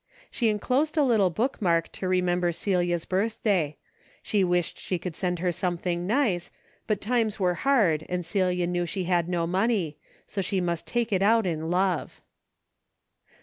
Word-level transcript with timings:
She 0.31 0.49
enclosed 0.49 0.97
a 0.97 1.03
little 1.03 1.29
book 1.29 1.61
mark 1.61 1.91
to 1.91 2.07
remember 2.07 2.51
Celia's 2.51 3.05
birthday. 3.05 3.77
She 4.23 4.41
Avished 4.43 4.79
she 4.79 4.97
could 4.97 5.15
send 5.15 5.37
her 5.37 5.51
something 5.51 6.07
nice, 6.07 6.49
but 6.87 6.99
times 7.01 7.39
were 7.39 7.53
hard 7.53 8.07
and 8.09 8.25
Celia 8.25 8.65
kneAV 8.65 8.87
she 8.89 9.03
had 9.03 9.29
no 9.29 9.45
money, 9.45 9.97
so 10.25 10.41
she 10.41 10.59
must 10.59 10.87
take 10.87 11.13
it 11.13 11.21
out 11.21 11.45
in 11.45 11.69
love. 11.69 12.19